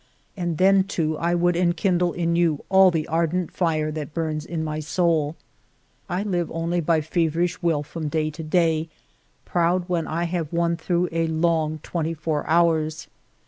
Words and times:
And 0.35 0.57
then, 0.57 0.85
too, 0.85 1.15
I 1.19 1.35
would 1.35 1.55
enkindle 1.55 2.13
in 2.13 2.35
you 2.35 2.63
all 2.69 2.89
the 2.89 3.07
ardent 3.07 3.51
fire 3.51 3.91
that 3.91 4.15
burns 4.15 4.47
in 4.47 4.63
my 4.63 4.79
soul...." 4.79 5.35
I 6.09 6.23
live 6.23 6.49
only 6.49 6.81
by 6.81 7.01
feverish 7.01 7.61
will 7.61 7.83
from 7.83 8.07
day 8.09 8.31
to 8.31 8.41
day, 8.41 8.89
proud 9.45 9.87
when 9.87 10.07
I 10.07 10.23
have 10.23 10.51
won 10.51 10.75
through 10.75 11.09
a 11.11 11.27
long 11.27 11.81
twenty 11.83 12.15
four 12.15 12.47
hours. 12.47 13.09